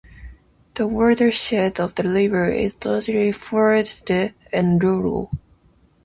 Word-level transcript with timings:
The 0.73 0.87
watershed 0.87 1.79
of 1.79 1.93
the 1.93 2.01
river 2.01 2.49
is 2.49 2.75
largely 2.83 3.31
forested 3.31 4.33
and 4.51 4.83
rural. 4.83 5.29